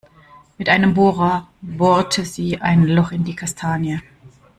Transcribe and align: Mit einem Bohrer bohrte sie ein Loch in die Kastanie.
Mit 0.57 0.67
einem 0.67 0.95
Bohrer 0.95 1.47
bohrte 1.61 2.25
sie 2.25 2.59
ein 2.59 2.87
Loch 2.87 3.11
in 3.11 3.23
die 3.23 3.35
Kastanie. 3.35 3.99